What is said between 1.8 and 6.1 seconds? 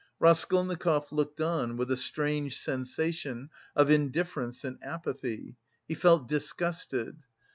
a strange sensation of indifference and apathy. He